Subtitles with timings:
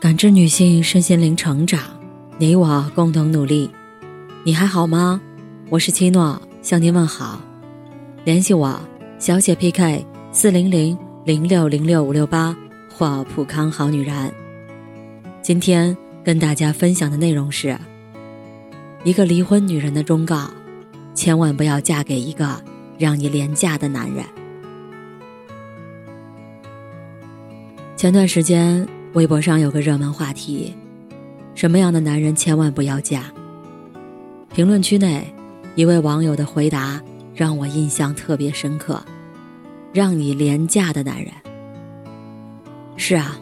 [0.00, 1.78] 感知女性身心灵成长，
[2.38, 3.70] 你我共同努力。
[4.44, 5.20] 你还好吗？
[5.68, 7.38] 我是七诺，向您问好。
[8.24, 8.80] 联系我：
[9.18, 10.02] 小写 PK
[10.32, 12.56] 四零零零六零六五六八
[12.88, 14.32] 或普康好女人。
[15.42, 15.94] 今天
[16.24, 17.78] 跟大家分享的内容是：
[19.04, 20.48] 一个离婚女人的忠告，
[21.14, 22.58] 千万不要嫁给一个
[22.96, 24.24] 让你廉价的男人。
[27.96, 28.88] 前段时间。
[29.14, 30.72] 微博上有个热门话题：
[31.54, 33.24] 什么样的男人千万不要嫁？
[34.54, 35.26] 评论区内，
[35.74, 37.00] 一位网友的回答
[37.34, 39.02] 让我印象特别深刻。
[39.92, 41.32] 让你廉价的男人。
[42.96, 43.36] 是啊，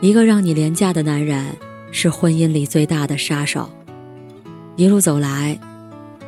[0.00, 1.44] 一个让你廉价的男人
[1.90, 3.68] 是婚姻里最大的杀手。
[4.76, 5.58] 一路走来，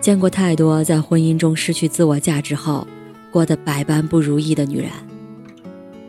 [0.01, 2.85] 见过太多在婚姻中失去自我价值后，
[3.31, 4.91] 过得百般不如意的女人，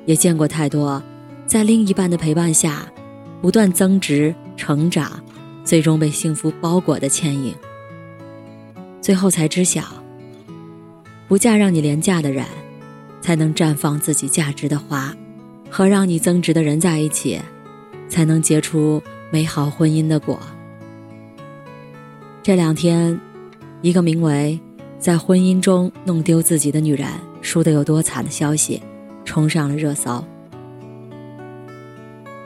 [0.07, 0.99] 也见过太多。
[1.45, 2.85] 在另一半的陪伴下，
[3.41, 5.23] 不断增值、成长，
[5.63, 7.53] 最终被幸福包裹的牵引。
[9.00, 9.84] 最后才知晓，
[11.28, 12.44] 不嫁让你廉价的人，
[13.22, 15.16] 才能绽放自己价值的花；
[15.69, 17.39] 和让你增值的人在一起，
[18.09, 20.39] 才能结出美好婚姻的果。
[22.41, 23.19] 这两天，
[23.81, 24.59] 一个名为
[24.97, 27.08] “在婚姻中弄丢自己的女人
[27.41, 28.81] 输得有多惨”的消息，
[29.23, 30.25] 冲上了热搜。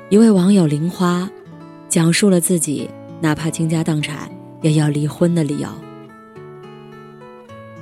[0.10, 1.30] 一位网友玲花，
[1.88, 2.90] 讲述了自己
[3.22, 4.28] 哪怕倾家荡产
[4.60, 5.70] 也要离婚的理由。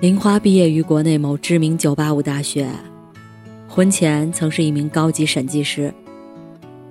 [0.01, 2.67] 玲花毕业于国内某知名985大学，
[3.65, 5.93] 婚前曾是一名高级审计师，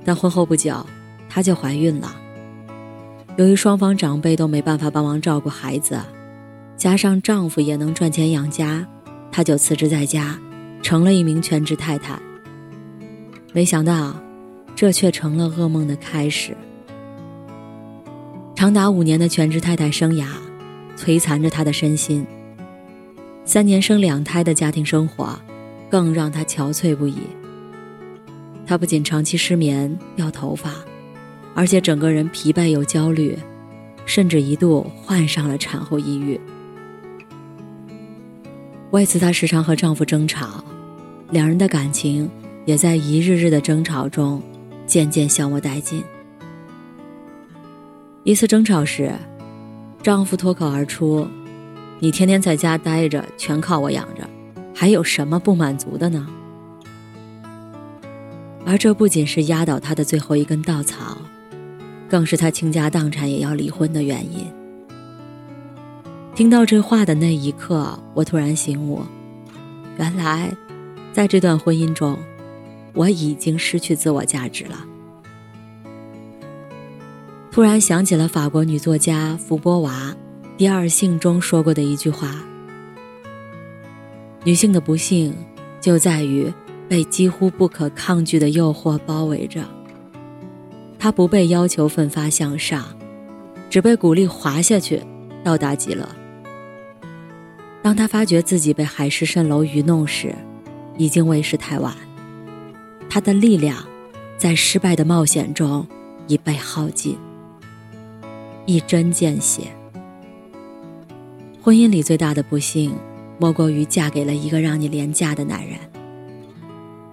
[0.06, 0.74] 但婚后不久，
[1.28, 2.16] 她就怀孕了。
[3.36, 6.00] 由于双方长辈都没办法帮忙照顾孩子，
[6.78, 8.86] 加上丈夫也能赚钱养家，
[9.30, 10.38] 她就辞职在家，
[10.80, 12.18] 成了一名全职太太。
[13.52, 14.16] 没想到。
[14.76, 16.54] 这却成了噩梦的开始。
[18.54, 20.26] 长达五年的全职太太生涯，
[20.96, 22.26] 摧残着她的身心。
[23.44, 25.38] 三年生两胎的家庭生活，
[25.88, 27.16] 更让她憔悴不已。
[28.66, 30.72] 她不仅长期失眠、掉头发，
[31.54, 33.38] 而且整个人疲惫又焦虑，
[34.04, 36.38] 甚至一度患上了产后抑郁。
[38.90, 40.62] 为此，她时常和丈夫争吵，
[41.30, 42.28] 两人的感情
[42.64, 44.42] 也在一日日的争吵中。
[44.86, 46.02] 渐渐消磨殆尽。
[48.22, 49.12] 一次争吵时，
[50.02, 51.26] 丈夫脱口而出
[52.00, 54.28] ：“你天天在家待着，全靠我养着，
[54.74, 56.26] 还有什么不满足的呢？”
[58.66, 61.16] 而这不仅是压倒他的最后一根稻草，
[62.08, 64.44] 更是他倾家荡产也要离婚的原因。
[66.34, 69.02] 听到这话的那一刻，我突然醒悟：
[69.98, 70.52] 原来，
[71.12, 72.18] 在这段婚姻中。
[72.96, 74.84] 我已经失去自我价值了。
[77.52, 80.14] 突然想起了法国女作家福波娃
[80.56, 82.34] 《第二性》中说过的一句话
[84.44, 85.34] ：“女性的不幸
[85.80, 86.52] 就在于
[86.88, 89.62] 被几乎不可抗拒的诱惑包围着。
[90.98, 92.84] 她不被要求奋发向上，
[93.70, 95.02] 只被鼓励滑下去，
[95.44, 96.06] 到达极乐。
[97.82, 100.34] 当她发觉自己被海市蜃楼愚弄时，
[100.98, 101.94] 已经为时太晚。”
[103.16, 103.82] 他的力量，
[104.36, 105.86] 在失败的冒险中
[106.26, 107.16] 已被耗尽。
[108.66, 109.62] 一针见血。
[111.62, 112.92] 婚姻里最大的不幸，
[113.38, 115.78] 莫过于嫁给了一个让你廉价的男人。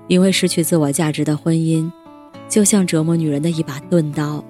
[0.10, 1.90] 因为失去自我价值的婚姻，
[2.50, 4.44] 就像折磨女人的一把钝刀，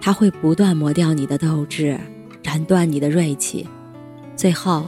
[0.00, 1.98] 它会不断磨掉你的斗志，
[2.44, 3.68] 斩断你的锐气，
[4.36, 4.84] 最后，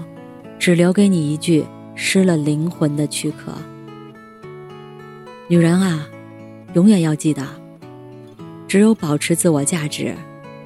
[0.60, 1.64] 只留给你一具
[1.96, 3.52] 失了灵魂的躯壳。
[5.48, 6.08] 女人啊，
[6.74, 7.46] 永远要记得，
[8.66, 10.12] 只有保持自我价值，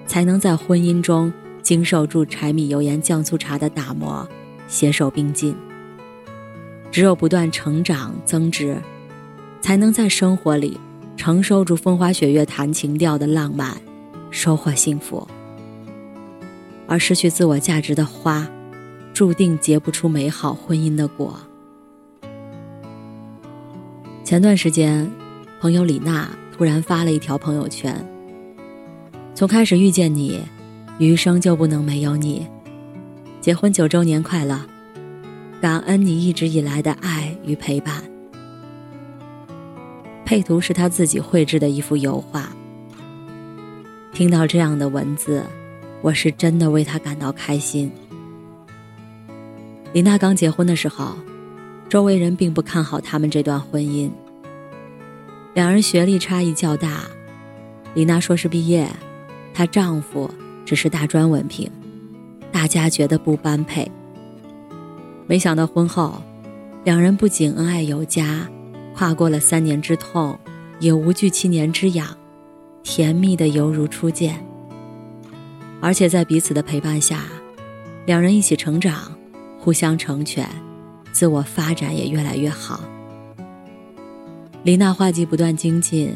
[0.06, 1.30] 才能在婚姻中
[1.60, 4.26] 经受住柴米油盐酱醋茶的打磨，
[4.68, 5.54] 携手并进。
[6.90, 8.74] 只有不断成长增值，
[9.60, 10.80] 才能在生活里
[11.14, 13.76] 承受住风花雪月谈情调的浪漫，
[14.30, 15.28] 收获幸福。
[16.88, 18.48] 而失去自我价值的花，
[19.12, 21.38] 注定结不出美好婚姻的果。
[24.30, 25.10] 前段时间，
[25.60, 27.92] 朋友李娜突然发了一条朋友圈
[29.34, 30.40] ：“从开始遇见你，
[31.00, 32.46] 余生就不能没有你。
[33.40, 34.56] 结婚九周年快乐，
[35.60, 38.04] 感恩你一直以来的爱与陪伴。”
[40.24, 42.50] 配图是他自己绘制的一幅油画。
[44.12, 45.42] 听到这样的文字，
[46.02, 47.90] 我是真的为他感到开心。
[49.92, 51.16] 李娜刚结婚的时候。
[51.90, 54.08] 周围人并不看好他们这段婚姻。
[55.54, 57.02] 两人学历差异较大，
[57.94, 58.88] 李娜硕士毕业，
[59.52, 60.30] 她丈夫
[60.64, 61.68] 只是大专文凭，
[62.52, 63.90] 大家觉得不般配。
[65.26, 66.22] 没想到婚后，
[66.84, 68.48] 两人不仅恩爱有加，
[68.94, 70.38] 跨过了三年之痛，
[70.78, 72.06] 也无惧七年之痒，
[72.84, 74.38] 甜蜜的犹如初见。
[75.80, 77.24] 而且在彼此的陪伴下，
[78.06, 79.12] 两人一起成长，
[79.58, 80.48] 互相成全，
[81.12, 82.80] 自我发展也越来越好。
[84.62, 86.12] 李娜画技不断精进。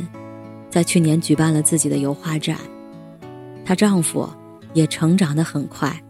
[0.71, 2.59] 在去年举办了自己的油画展，
[3.65, 4.29] 她丈夫
[4.73, 6.03] 也成长得很快，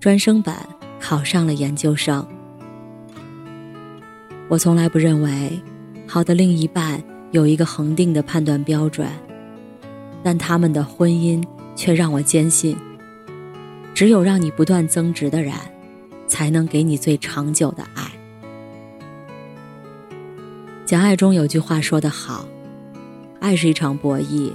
[0.00, 0.52] 专升本
[0.98, 2.26] 考上了研究生。
[4.48, 5.62] 我从来不认为
[6.08, 7.00] 好的另一半
[7.30, 9.08] 有一个恒定的判断标准，
[10.24, 11.40] 但他们的婚姻
[11.76, 12.76] 却让我坚信，
[13.94, 15.54] 只有让你不断增值的人，
[16.26, 18.03] 才能给你最长久的爱。
[20.94, 22.46] 讲爱中有句话说得好。
[23.40, 24.52] 爱是一场博弈，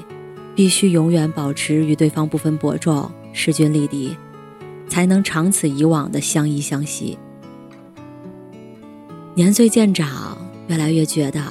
[0.55, 4.15] 必须永远保持与对方不分伯仲、势均力敌，
[4.87, 7.19] 才能长此以往的相依相惜。
[9.33, 10.37] 年岁渐长，
[10.69, 11.43] 越来越觉得，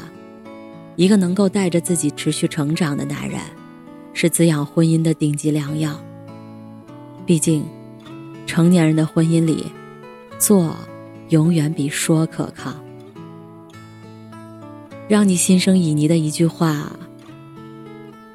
[0.97, 3.39] 一个能够带着自己持续成长的男人，
[4.15, 6.01] 是滋养婚姻的顶级良药。
[7.27, 7.63] 毕竟，
[8.47, 9.67] 成年人的婚姻里，
[10.39, 10.75] 做
[11.29, 12.73] 永远比说可靠。
[15.09, 16.93] 让你心生旖旎的一句话。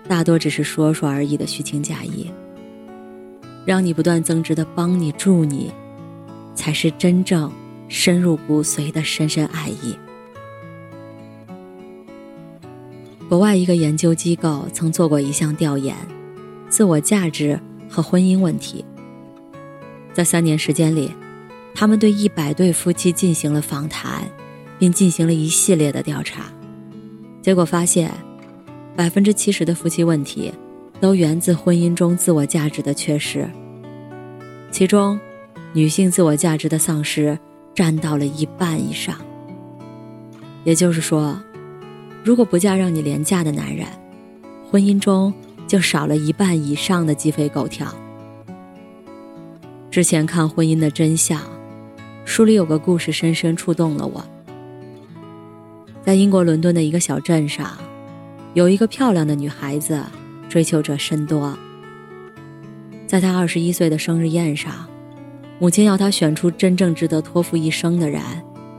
[0.08, 2.30] 大多只是说说而已的虚情假意，
[3.64, 5.72] 让你不断增值的帮你助你，
[6.56, 7.52] 才是真正
[7.88, 9.96] 深入骨髓的深深爱意。
[13.30, 15.96] 国外一个研究机构曾做过一项调研，
[16.70, 17.60] 自我价值
[17.90, 18.84] 和婚姻问题。
[20.12, 21.12] 在三年时间里，
[21.74, 24.28] 他们对一百对夫妻进行了访谈，
[24.78, 26.52] 并进行了一系列的调查，
[27.44, 28.10] 结果发现。
[28.95, 30.54] 百分之七十的夫妻问题，
[31.00, 33.50] 都源自婚姻中自我价值的缺失。
[34.69, 35.19] 其中，
[35.74, 37.36] 女性自我价值的丧失
[37.74, 39.18] 占到了一半以上。
[40.63, 41.36] 也就是说，
[42.24, 43.88] 如果不嫁让你廉价的男人，
[44.69, 45.34] 婚姻中
[45.66, 47.92] 就少了一半以上的鸡飞狗跳。
[49.89, 51.39] 之前看《婚姻的真相》，
[52.25, 54.24] 书里有个故事深深触动了我。
[56.03, 57.71] 在英国伦敦的一个小镇上。
[58.53, 60.00] 有一个漂亮的女孩子，
[60.47, 61.57] 追求者甚多。
[63.07, 64.71] 在她二十一岁的生日宴上，
[65.57, 68.21] 母亲要她选出真正值得托付一生的人，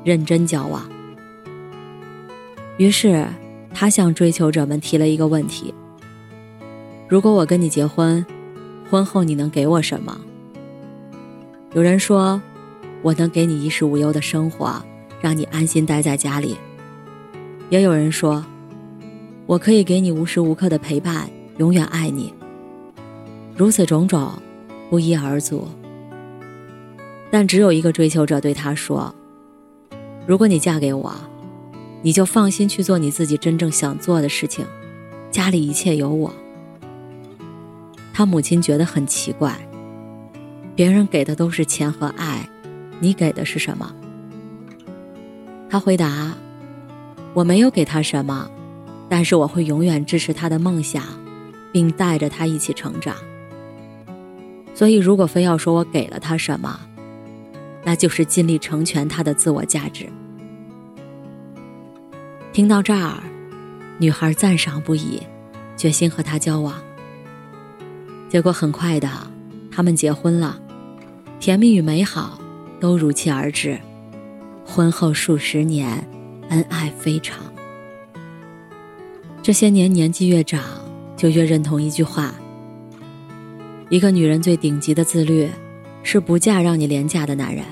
[0.05, 0.89] 认真交往。
[2.77, 3.27] 于是，
[3.73, 5.75] 她向追求者们提了一个问题：
[7.09, 8.25] 如果我跟你结婚，
[8.89, 10.21] 婚后你能给我什么？
[11.73, 12.41] 有人说，
[13.03, 14.81] 我能给你衣食无忧的生活，
[15.21, 16.57] 让你安心待在家里。
[17.75, 18.47] 也有人说。
[19.47, 21.29] 我可以给你无时无刻的陪伴，
[21.59, 22.33] 永远爱你。
[23.57, 24.33] 如此种种，
[24.89, 25.67] 不一而足。
[27.33, 29.13] 但只有一个追求者对他说
[30.25, 31.13] ：“如果你嫁给我，
[32.01, 34.65] 你就放心去做你自己真正想做的事情，
[35.33, 36.33] 家里一切有我。”
[38.15, 39.59] 他母亲觉得很奇怪，
[40.77, 42.49] 别人给的都是钱和爱，
[43.01, 43.93] 你给的是什么？
[45.69, 46.33] 他回答
[47.35, 48.51] ：“我没有给他什么。”
[49.07, 51.05] 但是我会永远支持他的梦想，
[51.71, 53.15] 并带着他一起成长。
[54.75, 56.81] 所以，如果非要说我给了他什么，
[57.85, 60.09] 那就是尽力成全他的自我价值。
[62.53, 63.23] 听到这儿，
[63.99, 65.23] 女孩赞赏不已，
[65.77, 66.75] 决心和他交往。
[68.29, 69.09] 结果很快的，
[69.71, 70.59] 他们结婚了，
[71.39, 72.41] 甜蜜与美好
[72.81, 73.79] 都如期而至。
[74.65, 76.05] 婚后数十年，
[76.51, 77.39] 恩爱非常。
[79.43, 80.63] 这些年，年纪越长，
[81.17, 82.35] 就越认同一句话：
[83.89, 85.49] 一个女人最顶级的自律，
[86.03, 87.65] 是不嫁让你廉价的男人。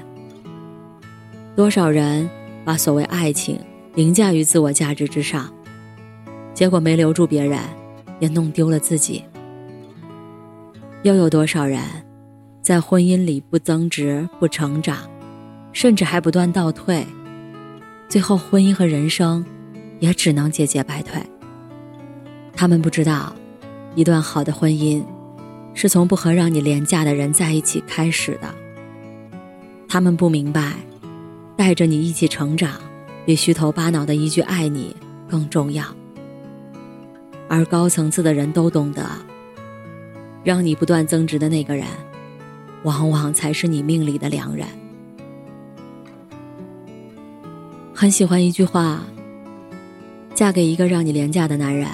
[1.55, 2.29] 多少人
[2.65, 3.59] 把所谓爱情
[3.95, 5.53] 凌驾于自我价值之上，
[6.55, 7.59] 结果没留住别人，
[8.21, 9.25] 也弄丢了自己。
[11.03, 11.81] 又有多少人，
[12.61, 14.99] 在婚姻里不增值、不成长，
[15.73, 17.07] 甚至还不断倒退，
[18.13, 19.43] 最后婚姻和人生，
[19.99, 21.19] 也只能节节败退。
[22.55, 23.35] 他们不知道，
[23.95, 25.03] 一段好的婚姻，
[25.73, 28.55] 是从不和让你廉价的人在一起开始的。
[29.89, 30.75] 他们不明白，
[31.57, 32.73] 带着你一起成长，
[33.25, 34.95] 比虚头巴脑的一句“爱你”
[35.27, 35.83] 更重要。
[37.49, 39.07] 而高层次的人都懂得，
[40.45, 41.87] 让你不断增值的那个人，
[42.83, 44.67] 往往才是你命里的良人。
[48.03, 49.01] 很喜欢一句话
[50.35, 51.87] ：“嫁给一个让你廉价的男人。”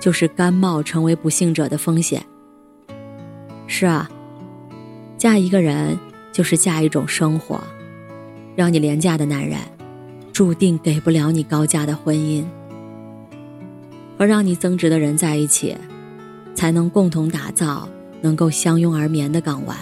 [0.00, 2.20] 就是甘冒成为不幸者的风险。
[3.68, 4.10] 是啊，
[5.16, 5.96] 嫁一个人
[6.32, 7.62] 就是嫁一种生活，
[8.56, 9.60] 让你廉价的男人，
[10.32, 12.44] 注定给不了你高价的婚姻。
[14.18, 15.76] 和让你增值的人在一起，
[16.52, 17.88] 才能共同打造
[18.20, 19.76] 能够相拥而眠的港湾。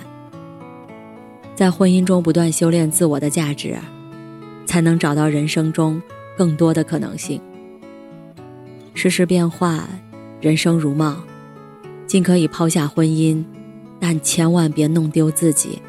[1.54, 3.78] 在婚姻中不断修炼自我的价值，
[4.66, 6.02] 才能找到人生中
[6.36, 7.40] 更多的可能性。
[8.92, 9.82] 世事变幻，
[10.40, 11.16] 人生如梦，
[12.06, 13.42] 尽可以抛下婚姻，
[13.98, 15.80] 但千万别弄丢自己。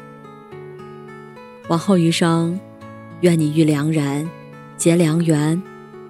[1.68, 2.58] 往后余生，
[3.20, 4.28] 愿你遇良人，
[4.76, 5.60] 结良缘，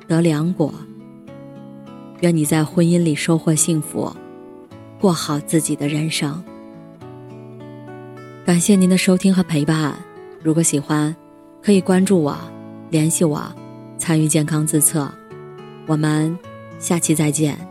[0.07, 0.73] 得良果。
[2.21, 4.13] 愿你在婚姻里收获幸福，
[5.01, 6.43] 过好自己的人生。
[8.45, 9.95] 感谢您的收听和陪伴。
[10.43, 11.15] 如果喜欢，
[11.63, 12.37] 可以关注我，
[12.91, 13.53] 联系我，
[13.99, 15.13] 参与健康自测。
[15.87, 16.39] 我们
[16.79, 17.68] 下期再见。